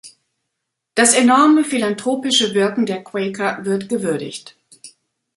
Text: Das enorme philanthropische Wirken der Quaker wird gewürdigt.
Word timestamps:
Das 0.95 1.13
enorme 1.13 1.63
philanthropische 1.63 2.55
Wirken 2.55 2.87
der 2.87 3.03
Quaker 3.03 3.63
wird 3.65 3.87
gewürdigt. 3.87 4.57